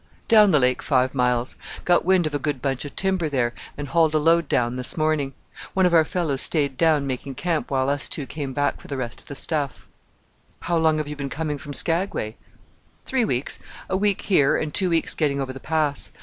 "Down 0.27 0.49
the 0.49 0.57
lake, 0.57 0.81
five 0.81 1.13
miles. 1.13 1.55
Got 1.85 2.03
wind 2.05 2.25
of 2.25 2.33
a 2.33 2.39
good 2.39 2.59
bunch 2.59 2.85
of 2.85 2.95
timber 2.95 3.29
there, 3.29 3.53
and 3.77 3.87
hauled 3.89 4.15
a 4.15 4.17
load 4.17 4.49
down 4.49 4.75
this 4.75 4.97
morning. 4.97 5.33
One 5.75 5.85
of 5.85 5.93
our 5.93 6.03
fellows 6.05 6.41
stayed 6.41 6.75
down 6.75 7.05
making 7.05 7.35
camp 7.35 7.69
while 7.69 7.87
us 7.87 8.09
two 8.09 8.25
came 8.25 8.51
back 8.51 8.81
for 8.81 8.87
the 8.87 8.97
rest 8.97 9.19
of 9.21 9.27
the 9.27 9.35
stuff." 9.35 9.87
"How 10.61 10.75
long 10.77 10.97
have 10.97 11.07
you 11.07 11.15
been 11.15 11.29
coming 11.29 11.59
from 11.59 11.73
Skagway?" 11.73 12.35
"Three 13.05 13.25
weeks 13.25 13.59
a 13.91 13.95
week 13.95 14.23
here, 14.23 14.57
and 14.57 14.73
two 14.73 14.89
weeks 14.89 15.13
getting 15.13 15.39
over 15.39 15.53
the 15.53 15.59
Pass. 15.59 16.09